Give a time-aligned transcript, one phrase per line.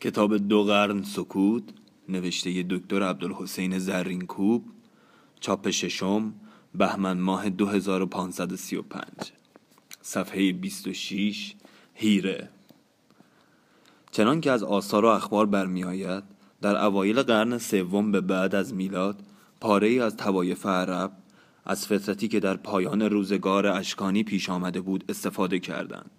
[0.00, 1.62] کتاب دو قرن سکوت
[2.08, 4.64] نوشته دکتر عبدالحسین زرینکوب
[5.40, 6.34] چاپ ششم
[6.74, 9.04] بهمن ماه 2535
[10.02, 11.54] صفحه 26
[11.94, 12.48] هیره.
[14.10, 16.24] چنان که از آثار و اخبار برمی آید
[16.62, 19.22] در اوایل قرن سوم به بعد از میلاد
[19.60, 21.12] پاره ای از توایف عرب
[21.64, 26.10] از فطرتی که در پایان روزگار اشکانی پیش آمده بود استفاده کردند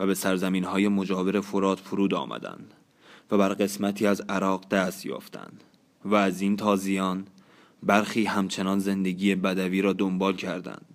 [0.00, 2.74] و به سرزمین های مجاور فرات فرود آمدند.
[3.30, 5.64] و بر قسمتی از عراق دست یافتند
[6.04, 7.26] و از این تازیان
[7.82, 10.86] برخی همچنان زندگی بدوی را دنبال کردند.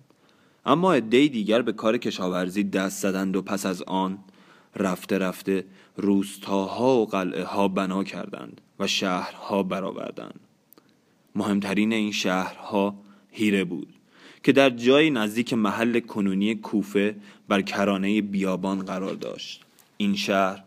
[0.66, 4.18] اما عدهای دیگر به کار کشاورزی دست زدند و پس از آن
[4.76, 5.64] رفته رفته
[5.96, 10.40] روستاها و قلعه ها بنا کردند و شهرها برآوردند.
[11.34, 12.94] مهمترین این شهرها
[13.30, 13.88] هیره بود
[14.42, 17.16] که در جای نزدیک محل کنونی کوفه
[17.48, 19.64] بر کرانه بیابان قرار داشت.
[19.96, 20.64] این شهر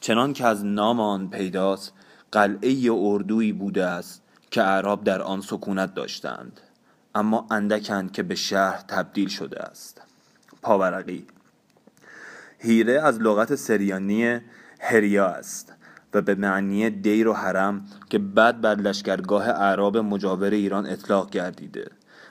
[0.00, 1.92] چنان که از نام آن پیداست
[2.32, 6.60] قلعه اردویی بوده است که اعراب در آن سکونت داشتند.
[7.14, 10.02] اما اندکند که به شهر تبدیل شده است.
[10.62, 11.26] پاورقی.
[12.58, 14.40] هیره از لغت سریانی
[14.80, 15.72] هریا است
[16.14, 21.90] و به معنی دیر و حرم که بعد بر لشکرگاه اعراب مجاور ایران اطلاق گردیده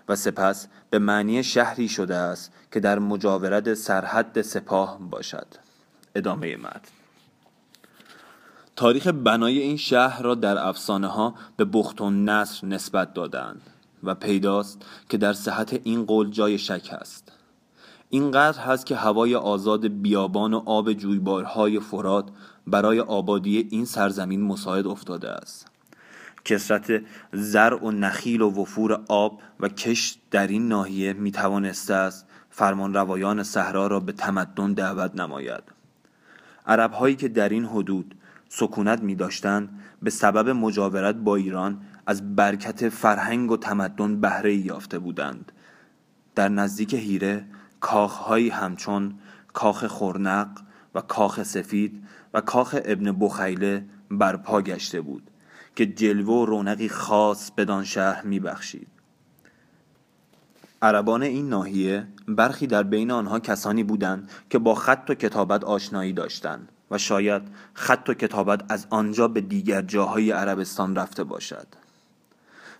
[0.09, 5.47] و سپس به معنی شهری شده است که در مجاورت سرحد سپاه باشد.
[6.15, 6.96] ادامه متن
[8.77, 13.61] تاریخ بنای این شهر را در افسانه ها به بخت و نصر نسبت دادند
[14.03, 17.31] و پیداست که در صحت این قول جای شک است
[18.09, 22.29] اینقدر هست که هوای آزاد بیابان و آب جویبارهای فرات
[22.67, 25.67] برای آبادی این سرزمین مساعد افتاده است.
[26.45, 27.01] کسرت
[27.33, 32.93] زرع و نخیل و وفور آب و کشت در این ناحیه می توانسته است فرمان
[32.93, 35.63] روایان صحرا را به تمدن دعوت نماید.
[36.67, 38.15] عرب هایی که در این حدود
[38.49, 44.99] سکونت می داشتند به سبب مجاورت با ایران از برکت فرهنگ و تمدن بهره یافته
[44.99, 45.51] بودند.
[46.35, 47.45] در نزدیک هیره
[47.79, 49.13] کاخهایی همچون
[49.53, 50.47] کاخ خورنق
[50.95, 52.03] و کاخ سفید
[52.33, 55.31] و کاخ ابن بخیله برپا گشته بود
[55.75, 58.87] که جلوه و رونقی خاص بدان شهر میبخشید.
[60.81, 66.13] عربان این ناحیه برخی در بین آنها کسانی بودند که با خط و کتابت آشنایی
[66.13, 66.71] داشتند.
[66.91, 67.41] و شاید
[67.73, 71.67] خط و کتابت از آنجا به دیگر جاهای عربستان رفته باشد.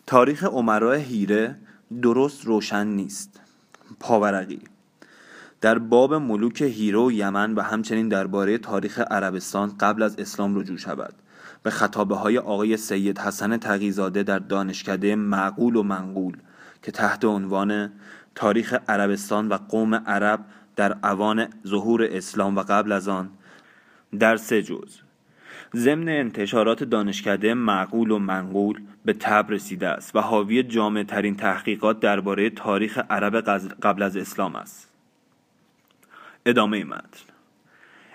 [0.06, 1.56] تاریخ عمرای هیره
[2.02, 3.40] درست روشن نیست.
[4.00, 4.62] پاورقی.
[5.62, 10.78] در باب ملوک هیره و یمن و همچنین درباره تاریخ عربستان قبل از اسلام رجوع
[10.78, 11.14] شود.
[11.64, 16.38] به خطابه های آقای سید حسن تقیزاده در دانشکده معقول و منقول
[16.84, 17.92] که تحت عنوان
[18.36, 20.46] تاریخ عربستان و قوم عرب
[20.76, 23.30] در اوان ظهور اسلام و قبل از آن
[24.20, 25.00] در سه جز.
[25.76, 32.00] ضمن انتشارات دانشکده معقول و منقول به تب رسیده است و حاوی جامع ترین تحقیقات
[32.00, 33.36] درباره تاریخ عرب
[33.84, 34.92] قبل از اسلام است.
[36.46, 37.26] ادامه متن.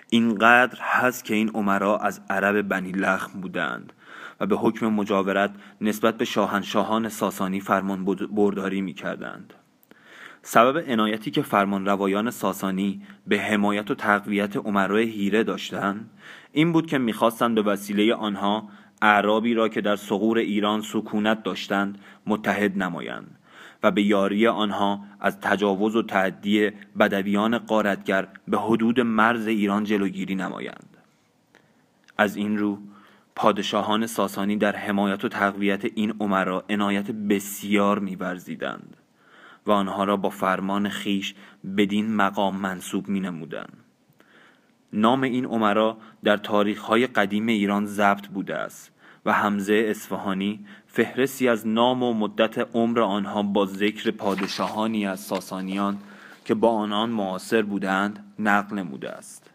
[0.09, 3.93] اینقدر هست که این عمرا از عرب بنی لخم بودند
[4.39, 9.53] و به حکم مجاورت نسبت به شاهنشاهان ساسانی فرمان برداری می کردند.
[10.45, 16.09] سبب عنایتی که فرمان روایان ساسانی به حمایت و تقویت عمرای هیره داشتند
[16.51, 18.69] این بود که می‌خواستند به وسیله آنها
[19.01, 23.35] اعرابی را که در سقور ایران سکونت داشتند متحد نمایند
[23.83, 30.35] و به یاری آنها از تجاوز و تعدی بدویان قارتگر به حدود مرز ایران جلوگیری
[30.35, 30.97] نمایند.
[32.17, 32.77] از این رو
[33.35, 38.97] پادشاهان ساسانی در حمایت و تقویت این عمرا عنایت بسیار میورزیدند.
[39.65, 41.35] و آنها را با فرمان خیش
[41.77, 43.83] بدین مقام منصوب می نمودند.
[44.93, 48.91] نام این عمرا در تاریخهای قدیم ایران ضبط بوده است
[49.25, 55.97] و حمزه اصفهانی فهرستی از نام و مدت عمر آنها با ذکر پادشاهانی از ساسانیان
[56.45, 59.49] که با آنان معاصر بودند نقل نموده است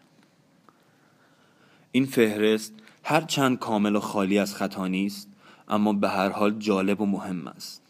[1.91, 2.73] این فهرست
[3.03, 5.29] هر چند کامل و خالی از خطا نیست
[5.67, 7.88] اما به هر حال جالب و مهم است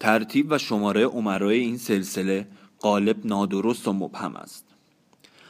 [0.00, 2.48] ترتیب و شماره عمرای این سلسله
[2.80, 4.64] غالب نادرست و مبهم است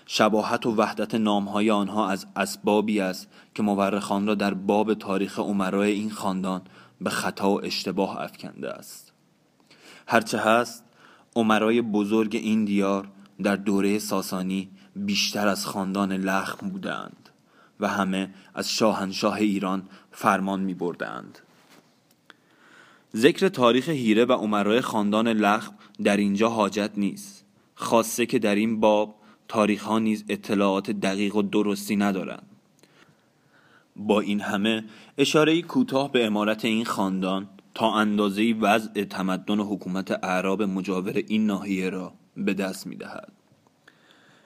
[0.06, 5.92] شباهت و وحدت نامهای آنها از اسبابی است که مورخان را در باب تاریخ عمرای
[5.92, 6.62] این خاندان
[7.00, 9.12] به خطا و اشتباه افکنده است
[10.06, 10.84] هرچه هست
[11.36, 13.08] عمرای بزرگ این دیار
[13.42, 17.28] در دوره ساسانی بیشتر از خاندان لخم بودند
[17.80, 21.38] و همه از شاهنشاه ایران فرمان می بردند.
[23.16, 25.75] ذکر تاریخ هیره و عمرای خاندان لخم
[26.05, 27.44] در اینجا حاجت نیست
[27.75, 29.14] خاصه که در این باب
[29.49, 32.46] تاریخ ها نیز اطلاعات دقیق و درستی ندارند
[33.96, 34.84] با این همه
[35.19, 41.46] اشاره کوتاه به امارت این خاندان تا اندازه وضع تمدن و حکومت اعراب مجاور این
[41.46, 43.32] ناحیه را به دست می دهد.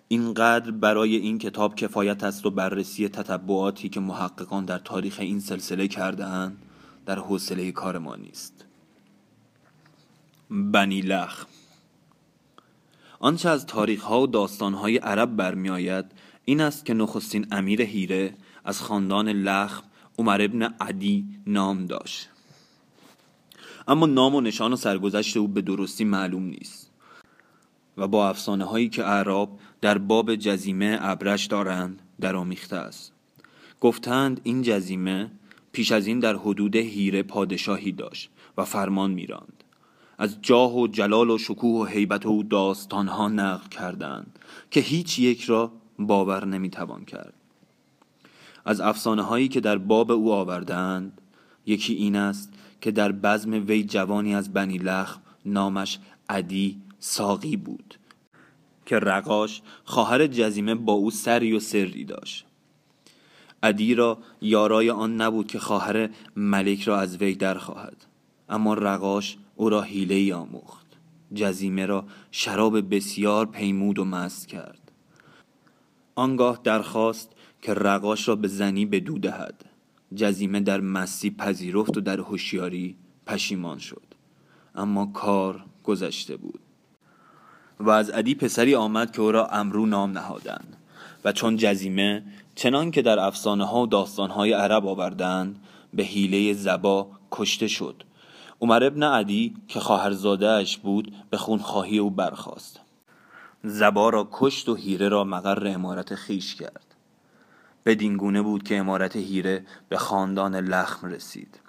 [0.09, 5.89] اینقدر برای این کتاب کفایت است و بررسی تتبعاتی که محققان در تاریخ این سلسله
[5.89, 6.57] کردهاند
[7.07, 8.65] در حوصله کار ما نیست.
[10.51, 11.47] بنی لخ.
[13.21, 16.05] آنچه از تاریخ ها و داستان های عرب برمیآید
[16.45, 18.35] این است که نخستین امیر هیره
[18.65, 19.83] از خاندان لخم
[20.19, 22.29] عمر ابن عدی نام داشت.
[23.89, 26.91] اما نام و نشان و سرگذشت او به درستی معلوم نیست
[27.97, 32.03] و با افسانه هایی که اعراب در باب جزیمه ابرش دارند
[32.35, 33.13] آمیخته است.
[33.81, 35.31] گفتند این جزیمه
[35.73, 39.65] پیش از این در حدود هیره پادشاهی داشت و فرمان میراند.
[40.19, 44.39] از جاه و جلال و شکوه و حیبت او داستانها نقل کردند
[44.71, 47.35] که هیچ یک را باور نمی‌توان کرد.
[48.65, 51.21] از افسانه هایی که در باب او آوردند
[51.67, 55.99] یکی این است که در بزم وی جوانی از بنی لخم نامش
[56.29, 57.95] عدی ساقی بود
[58.87, 62.47] که رقاش خواهر جزیمه با او سری و سری داشت.
[63.63, 68.07] عدی را یارای آن نبود که خواهر ملک را از وی در خواهد.
[68.49, 70.87] اما رقاش او را حیله آموخت.
[71.35, 74.93] جزیمه را شراب بسیار پیمود و مست کرد.
[76.15, 77.33] آنگاه درخواست
[77.63, 79.65] که رقاش را به زنی به دو دهد.
[80.15, 84.03] جزیمه در مستی پذیرفت و در هوشیاری پشیمان شد.
[84.75, 86.61] اما کار گذشته بود
[87.81, 90.77] و از عدی پسری آمد که او را امرو نام نهادند.
[91.25, 92.23] و چون جزیمه
[92.55, 95.59] چنان که در افسانه ها و داستان های عرب آوردند
[95.95, 98.03] به حیله زبا کشته شد.
[98.61, 102.81] عمر ابن عدی که خواهرزاده اش بود به خونخواهی او برخاست.
[103.65, 106.95] زبا را کشت و هیره را مقر امارت خیش کرد.
[107.87, 111.61] بدین گونه بود که امارت هیره به خاندان لخم رسید.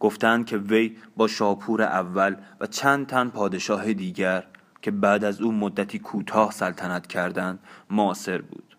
[0.00, 4.44] گفتند که وی با شاپور اول و چند تن پادشاه دیگر
[4.82, 7.58] که بعد از او مدتی کوتاه سلطنت کردند
[7.90, 8.76] معاصر بود.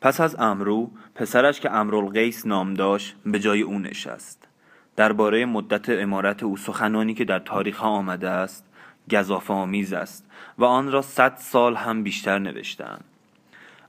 [0.00, 4.48] پس از امرو پسرش که امرالقیس نام داشت به جای او نشست.
[4.96, 8.64] درباره مدت امارت او سخنانی که در تاریخ آمده است
[9.10, 10.24] گذافه آمیز است
[10.58, 13.04] و آن را صد سال هم بیشتر نوشتند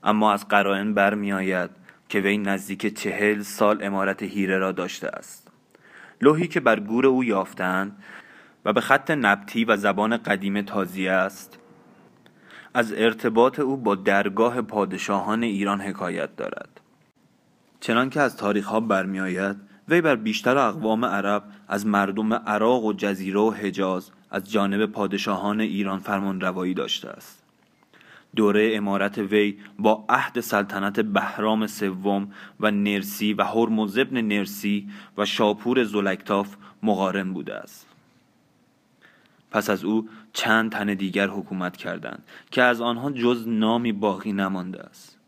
[0.04, 1.70] اما از قرائن برمیآید
[2.08, 5.48] که وی نزدیک چهل سال امارت هیره را داشته است.
[6.20, 8.02] لوحی که بر گور او یافتند
[8.64, 11.58] و به خط نبتی و زبان قدیم تازی است.
[12.74, 16.80] از ارتباط او با درگاه پادشاهان ایران حکایت دارد.
[17.80, 19.56] چنان که از تاریخ ها برمیآید
[19.88, 25.60] وی بر بیشتر اقوام عرب از مردم عراق و جزیره و حجاز از جانب پادشاهان
[25.60, 27.42] ایران فرمان روایی داشته است.
[28.36, 35.24] دوره امارت وی با عهد سلطنت بهرام سوم و نرسی و هرمز ابن نرسی و
[35.24, 37.89] شاپور زلکتاف مقارن بوده است.
[39.50, 44.80] پس از او چند تن دیگر حکومت کردند که از آنها جز نامی باقی نمانده
[44.80, 45.18] است.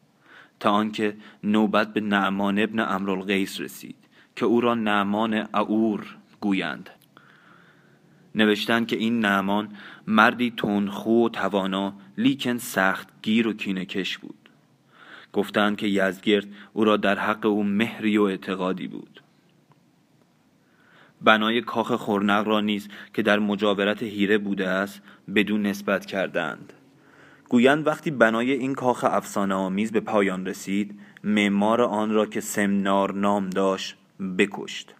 [0.60, 3.96] تا آنکه نوبت به نعمان ابن امرالقیس رسید
[4.36, 6.90] که او را نعمان اعور گویند.
[8.34, 9.68] نوشتند که این نعمان
[10.06, 14.48] مردی تندخو و توانا لیکن سخت گیر و کینکش بود.
[15.32, 19.22] گفتند که یزگرد او را در حق او مهری و اعتقادی بود.
[21.24, 25.02] بنای کاخ خورنق را نیز که در مجاورت هیره بوده است
[25.34, 26.72] بدون نسبت کردند.
[27.48, 33.14] گویند وقتی بنای این کاخ افسانه آمیز به پایان رسید معمار آن را که سمنار
[33.14, 33.96] نام داشت
[34.38, 34.94] بکشت.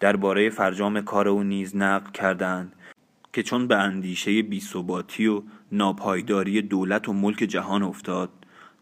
[0.00, 2.72] درباره فرجام کار او نیز نقل کردند
[3.32, 5.42] که چون به اندیشه بیثباتی و
[5.72, 8.30] ناپایداری دولت و ملک جهان افتاد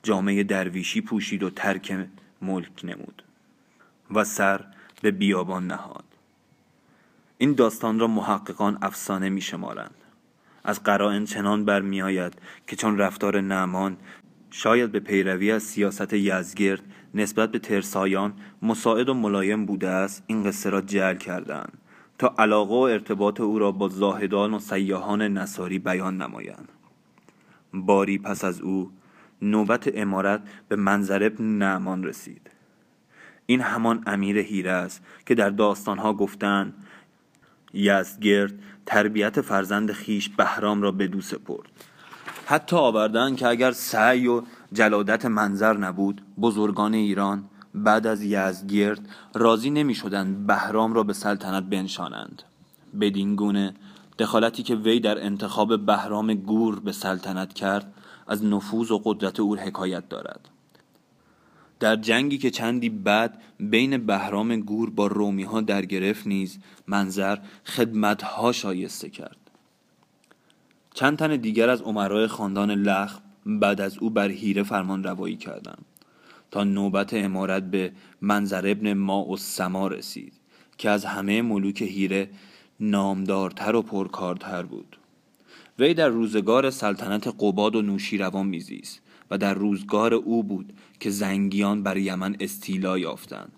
[0.02, 2.07] جامعه درویشی پوشید و ترک
[2.43, 3.23] ملک نمود
[4.11, 4.64] و سر
[5.02, 6.12] به بیابان نهاد.
[7.42, 9.94] این داستان را محققان افسانه می شمارند
[10.64, 12.32] از قرائن چنان برمیآید
[12.66, 13.96] که چون رفتار نعمان
[14.50, 16.82] شاید به پیروی از سیاست یزگرد
[17.14, 18.32] نسبت به ترسایان
[18.62, 21.78] مساعد و ملایم بوده است این قصه را جل کردند
[22.18, 26.68] تا علاقه و ارتباط او را با زاهدان و سیاهان نصاری بیان نمایند.
[27.75, 28.90] باری پس از او
[29.42, 32.50] نوبت امارت به منظر ابن نعمان رسید.
[33.46, 36.75] این همان امیر هیره است که در داستانها گفتند
[37.75, 38.52] یزدگرد
[38.87, 41.69] تربیت فرزند خیش بهرام را به دو سپرد.
[42.47, 49.71] حتی آوردن که اگر سعی و جلادت منظر نبود بزرگان ایران بعد از یزدگرد راضی
[49.71, 52.43] نمی شدند بهرام را به سلطنت بنشانند.
[53.00, 53.75] بدین گونه
[54.19, 57.95] دخالتی که وی در انتخاب بهرام گور به سلطنت کرد
[58.26, 60.49] از نفوذ و قدرت او حکایت دارد.
[61.82, 67.38] در جنگی که چندی بعد بین بهرام گور با رومی ها در گرفت نیز منظر
[67.64, 69.36] خدمتها شایسته کرد.
[70.94, 75.84] چند تن دیگر از عمرای خاندان لخ بعد از او بر هیره فرمان روایی کردند
[76.50, 80.32] تا نوبت امارت به منظر ابن ما و سما رسید
[80.78, 82.30] که از همه ملوک هیره
[82.80, 84.96] نامدارتر و پرکارتر بود.
[85.78, 89.02] وی در روزگار سلطنت قباد و نوشیروان میزیست.
[89.32, 93.52] و در روزگار او بود که زنگیان بر یمن استیلا یافتند.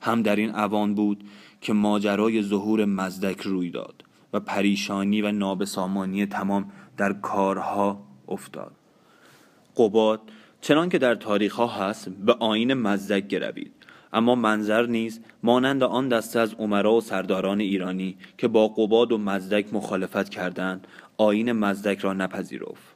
[0.00, 1.24] هم در این اوان بود
[1.60, 8.72] که ماجرای ظهور مزدک روی داد و پریشانی و نابسامانی تمام در کارها افتاد.
[9.76, 10.20] قباد
[10.60, 13.72] چنان که در تاریخ ها هست به آین مزدک گروید.
[14.12, 19.18] اما منظر نیز مانند آن دسته از عمرا و سرداران ایرانی که با قباد و
[19.18, 22.91] مزدک مخالفت کردند آین مزدک را نپذیرفت.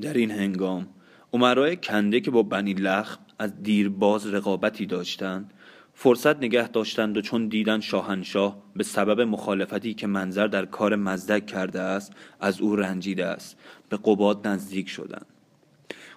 [0.00, 0.88] در این هنگام.
[1.32, 5.52] عمرای کنده که با بنی لخ از دیرباز رقابتی داشتند
[5.94, 11.46] فرصت نگه داشتند و چون دیدن شاهنشاه به سبب مخالفتی که منظر در کار مزدک
[11.46, 13.58] کرده است از او رنجیده است.
[13.88, 15.26] به قباد نزدیک شدند.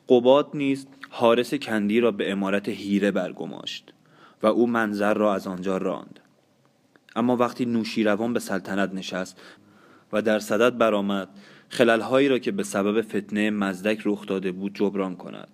[0.09, 3.93] قباد نیز حارس کندی را به امارت هیره برگماشت
[4.43, 6.19] و او منظر را از آنجا راند.
[7.15, 9.41] اما وقتی نوشیروان به سلطنت نشست
[10.13, 11.29] و در صدد برآمد
[11.69, 15.49] خللهایی را که به سبب فتنه مزدک رخ داده بود جبران کند.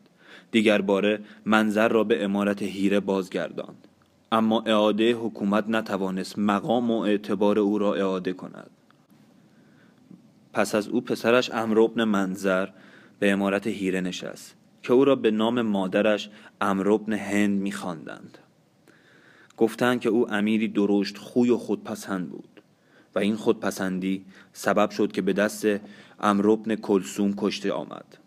[0.51, 3.87] دیگر باره منظر را به امارت هیره بازگرداند.
[4.31, 8.69] اما اعاده حکومت نتوانست مقام و اعتبار او را اعاده کند.
[10.53, 12.69] پس از او پسرش امر منظر
[13.19, 16.29] به امارت هیره نشست که او را به نام مادرش
[16.61, 18.37] امر هند میخواندند.
[19.57, 22.54] گفتند که او امیری درشت خوی و خودپسند بود.
[23.15, 25.65] و این خودپسندی سبب شد که به دست
[26.19, 28.17] امربن کلسوم کشته آمد.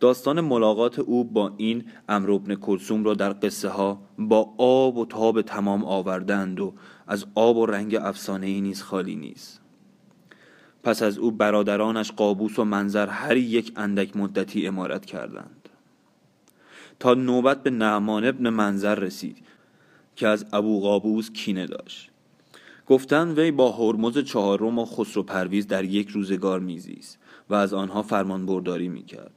[0.00, 5.42] داستان ملاقات او با این امربن کلسوم را در قصه ها با آب و تاب
[5.42, 6.74] تمام آوردند و
[7.06, 9.60] از آب و رنگ افسانه ای نیز خالی نیست.
[10.82, 15.68] پس از او برادرانش قابوس و منظر هر یک اندک مدتی امارت کردند.
[17.00, 19.38] تا نوبت به نعمان ابن منظر رسید
[20.16, 22.10] که از ابو قابوس کینه داشت.
[22.86, 27.18] گفتند وی با هرمز چهارم و خسرو پرویز در یک روزگار میزیست
[27.50, 29.30] و از آنها فرمان برداری می‌کرد.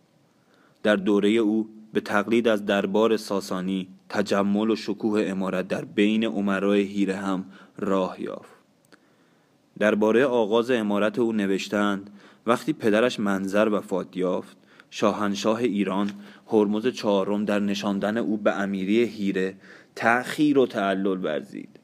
[0.84, 6.82] در دوره او به تقلید از دربار ساسانی تجمل و شکوه امارت در بین عمرای
[6.82, 7.46] هیره هم
[7.77, 8.58] راه یافت.
[9.80, 12.10] درباره آغاز امارت او نوشتند
[12.46, 14.58] وقتی پدرش منظر وفات یافت
[14.89, 16.12] شاهنشاه ایران
[16.48, 19.56] هرمز چهارم در نشاندن او به امیری هیره
[19.96, 21.76] تأخیر و تعلل ورزید.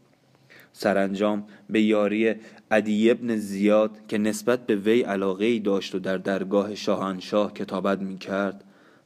[0.74, 2.36] سرانجام به یاری
[2.72, 8.00] عدی ابن زیاد که نسبت به وی علاقه ای داشت و در درگاه شاهنشاه کتابت
[8.00, 8.64] می کرد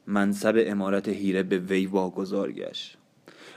[0.08, 2.98] منصب امارت هیره به وی واگذار گشت.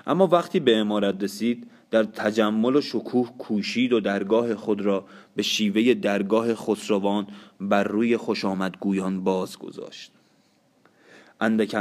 [0.06, 5.04] اما وقتی به امارت رسید در تجمل و شکوه کوشید و درگاه خود را
[5.36, 7.26] به شیوه درگاه خسروان
[7.60, 8.44] بر روی خوش
[8.80, 10.12] گویان باز گذاشت.
[11.40, 11.74] اندک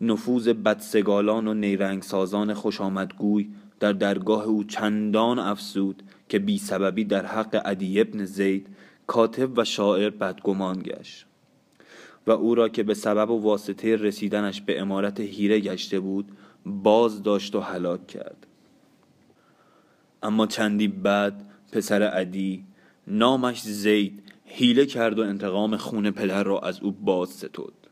[0.00, 2.80] نفوذ بدسگالان و نیرنگ سازان خوش
[3.18, 3.48] گوی
[3.80, 8.66] در درگاه او چندان افسود که بی سببی در حق عدی ابن زید
[9.06, 11.26] کاتب و شاعر بدگمان گشت
[12.26, 16.32] و او را که به سبب و واسطه رسیدنش به امارت هیره گشته بود
[16.66, 18.46] باز داشت و هلاک کرد.
[20.22, 22.64] اما چندی بعد پسر عدی
[23.06, 27.85] نامش زید حیله کرد و انتقام خون پدر را از او باز ستود.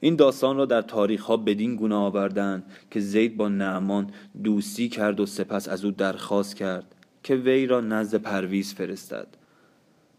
[0.00, 4.10] این داستان را در تاریخ ها بدین گونه آوردند که زید با نعمان
[4.44, 9.26] دوستی کرد و سپس از او درخواست کرد که وی را نزد پرویز فرستد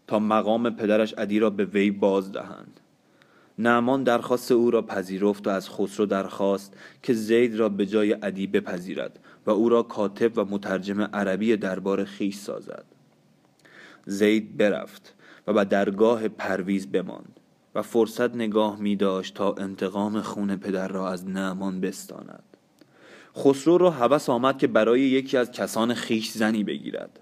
[0.06, 2.80] تا مقام پدرش عدی را به وی باز دهند.
[3.58, 8.46] نعمان درخواست او را پذیرفت و از خسرو درخواست که زید را به جای عدی
[8.46, 12.84] بپذیرد و او را کاتب و مترجم عربی دربار خیش سازد.
[14.06, 15.14] زید برفت
[15.46, 17.40] و به درگاه پرویز بماند.
[17.74, 22.44] و فرصت نگاه می داشت تا انتقام خون پدر را از نعمان بستاند.
[23.36, 27.20] خسرو را هوس آمد که برای یکی از کسان خیش زنی بگیرد.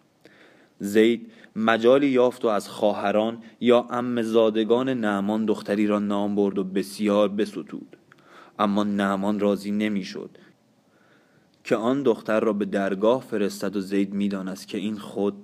[0.78, 6.64] زید مجالی یافت و از خواهران یا ام زادگان نعمان دختری را نام برد و
[6.64, 7.96] بسیار بستود.
[8.58, 10.30] اما نعمان راضی نمی‌شد
[11.64, 15.34] که آن دختر را به درگاه فرستد و زید می‌دانست که این خود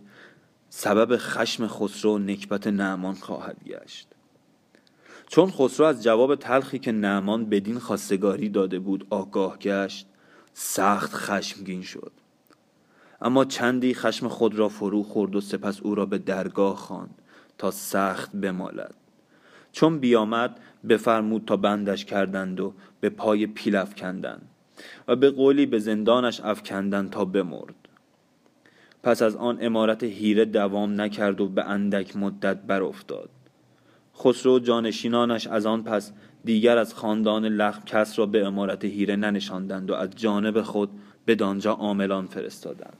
[0.69, 4.09] سبب خشم خسرو و نکبت نعمان خواهد گشت.
[5.29, 10.07] چون خسرو از جواب تلخی که نعمان بدین خواستگاری داده بود آگاه گشت
[10.55, 12.13] سخت خشمگین شد.
[13.21, 17.23] اما چندی خشم خود را فرو خورد و سپس او را به درگاه خواند
[17.59, 18.95] تا سخت بمالد.
[19.73, 24.49] چون بیامد بفرمود تا بندش کردند و به پای پیلف کندند
[25.09, 27.75] و به قولی به زندانش افکندن تا بمرد.
[29.03, 33.31] پس از آن امارت هیره دوام نکرد و به اندک مدت برافتاد.
[34.19, 36.13] خسرو جانشینانش از آن پس
[36.45, 40.91] دیگر از خاندان لخم کس را به امارت هیره ننشاندند و از جانب خود
[41.25, 42.97] به دانجا عاملان فرستادند.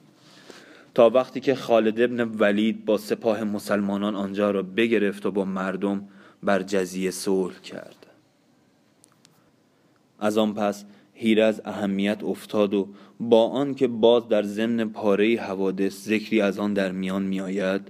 [0.95, 6.09] تا وقتی که خالد ابن ولید با سپاه مسلمانان آنجا را بگرفت و با مردم
[6.43, 8.07] بر جزیه صلح کرد.
[10.21, 12.89] از آن پس هیره از اهمیت افتاد و
[13.21, 17.81] با آنکه باز در ضمن پاره حوادث ذکری از آن در میان میآید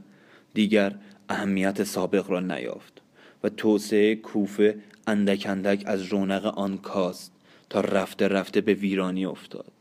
[0.54, 0.94] دیگر
[1.28, 3.02] اهمیت سابق را نیافت.
[3.46, 7.32] و توسعه کوفه اندک اندک از رونق آن کاست
[7.70, 9.72] تا رفته رفته به ویرانی افتاد.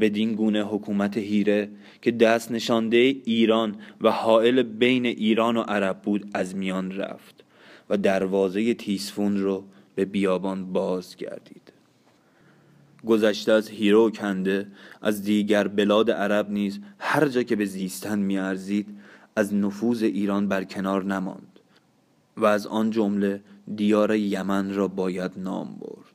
[0.00, 1.68] بدین گونه حکومت هیره
[2.02, 7.44] که دست نشانده ایران و حائل بین ایران و عرب بود از میان رفت
[7.90, 9.64] و دروازه تیسفون رو
[9.94, 11.72] به بیابان باز گردید
[13.06, 14.66] گذشته از هیرو و کنده
[15.02, 18.86] از دیگر بلاد عرب نیز هر جا که به زیستن میارزید
[19.36, 21.53] از نفوذ ایران بر کنار نماند.
[22.36, 23.42] و از آن جمله
[23.76, 26.13] دیار یمن را باید نام برد.